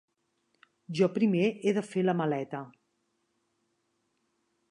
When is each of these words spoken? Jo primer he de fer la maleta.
Jo 0.99 1.09
primer 1.17 1.49
he 1.51 1.75
de 1.79 1.83
fer 1.89 2.05
la 2.07 2.17
maleta. 2.23 2.63